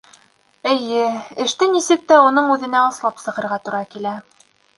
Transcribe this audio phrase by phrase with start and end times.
[0.69, 1.03] Эйе,
[1.45, 4.17] эште нисек тә уның үҙенә ослап сығырға тура килә.